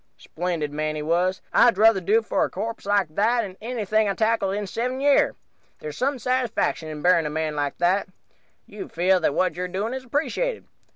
"Splendid 0.17 0.73
man, 0.73 0.95
he 0.95 1.03
was. 1.03 1.41
I'd 1.53 1.75
druther 1.75 2.01
do 2.01 2.23
for 2.23 2.43
a 2.43 2.49
corpse 2.49 2.87
like 2.87 3.13
that 3.13 3.43
'n 3.43 3.55
any 3.61 3.81
I've 3.83 4.17
tackled 4.17 4.55
in 4.55 4.65
seven 4.65 4.99
year. 4.99 5.35
There's 5.77 5.95
some 5.95 6.17
satisfaction 6.17 6.89
in 6.89 7.03
buryin' 7.03 7.27
a 7.27 7.29
man 7.29 7.55
like 7.55 7.77
that. 7.77 8.07
You 8.65 8.89
feel 8.89 9.19
that 9.19 9.35
what 9.35 9.53
you're 9.55 9.67
doing 9.67 9.93
is 9.93 10.03
appreciated. 10.03 10.65